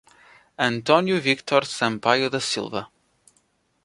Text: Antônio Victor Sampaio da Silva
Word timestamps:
Antônio 0.57 1.21
Victor 1.21 1.63
Sampaio 1.63 2.27
da 2.27 2.39
Silva 2.39 2.89